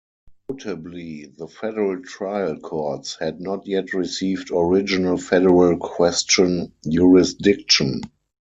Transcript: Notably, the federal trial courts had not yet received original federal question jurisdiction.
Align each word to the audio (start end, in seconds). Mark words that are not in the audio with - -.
Notably, 0.49 1.27
the 1.27 1.47
federal 1.47 2.01
trial 2.01 2.57
courts 2.57 3.17
had 3.19 3.39
not 3.39 3.67
yet 3.67 3.93
received 3.93 4.49
original 4.51 5.15
federal 5.15 5.77
question 5.77 6.73
jurisdiction. 6.89 8.01